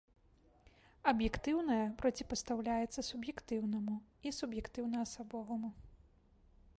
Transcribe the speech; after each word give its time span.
Аб'ектыўнае 1.11 1.83
проціпастаўляецца 1.99 3.05
суб'ектыўнаму 3.09 3.95
і 4.31 4.35
суб'ектыўна-асабоваму. 4.39 5.69